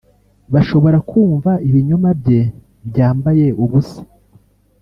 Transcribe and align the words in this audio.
bashobora 0.53 0.97
kumva 1.09 1.51
ibinyoma 1.67 2.09
bye 2.19 2.41
byambaye 2.87 3.45
ubusa 3.63 3.99